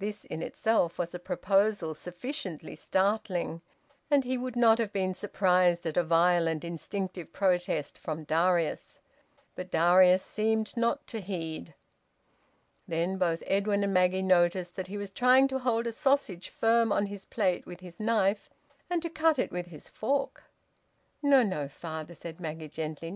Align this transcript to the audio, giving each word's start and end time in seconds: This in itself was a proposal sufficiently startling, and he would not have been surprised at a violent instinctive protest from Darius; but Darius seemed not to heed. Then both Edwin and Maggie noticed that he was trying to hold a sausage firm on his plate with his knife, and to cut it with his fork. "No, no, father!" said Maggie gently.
This 0.00 0.24
in 0.24 0.42
itself 0.42 0.98
was 0.98 1.14
a 1.14 1.20
proposal 1.20 1.94
sufficiently 1.94 2.74
startling, 2.74 3.62
and 4.10 4.24
he 4.24 4.36
would 4.36 4.56
not 4.56 4.78
have 4.78 4.92
been 4.92 5.14
surprised 5.14 5.86
at 5.86 5.96
a 5.96 6.02
violent 6.02 6.64
instinctive 6.64 7.32
protest 7.32 7.96
from 7.96 8.24
Darius; 8.24 8.98
but 9.54 9.70
Darius 9.70 10.24
seemed 10.24 10.76
not 10.76 11.06
to 11.06 11.20
heed. 11.20 11.72
Then 12.88 13.16
both 13.16 13.44
Edwin 13.46 13.84
and 13.84 13.94
Maggie 13.94 14.22
noticed 14.22 14.74
that 14.74 14.88
he 14.88 14.98
was 14.98 15.10
trying 15.10 15.46
to 15.46 15.60
hold 15.60 15.86
a 15.86 15.92
sausage 15.92 16.48
firm 16.48 16.90
on 16.90 17.06
his 17.06 17.24
plate 17.24 17.64
with 17.64 17.78
his 17.78 18.00
knife, 18.00 18.50
and 18.90 19.00
to 19.02 19.08
cut 19.08 19.38
it 19.38 19.52
with 19.52 19.66
his 19.66 19.88
fork. 19.88 20.50
"No, 21.22 21.44
no, 21.44 21.68
father!" 21.68 22.16
said 22.16 22.40
Maggie 22.40 22.68
gently. 22.68 23.12